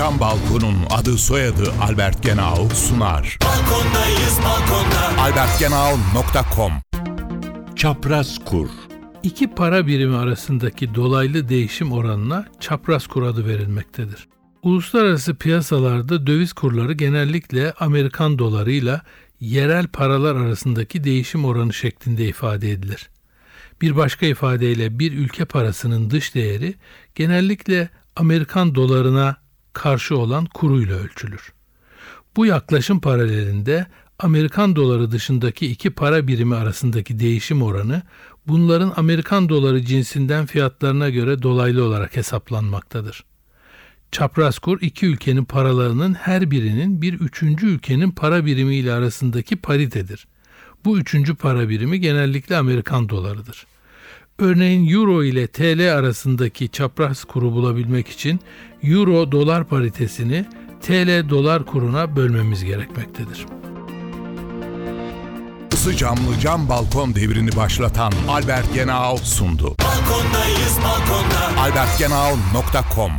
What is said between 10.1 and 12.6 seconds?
arasındaki dolaylı değişim oranına